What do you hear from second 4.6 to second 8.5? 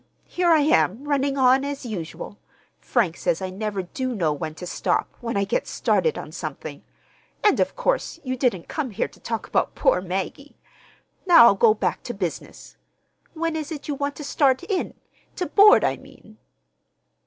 stop, when I get started on something; and of course you